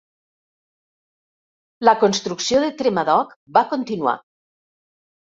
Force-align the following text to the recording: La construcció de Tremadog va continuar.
La 1.85 1.93
construcció 2.03 2.63
de 2.63 2.71
Tremadog 2.79 3.37
va 3.59 3.65
continuar. 3.75 4.15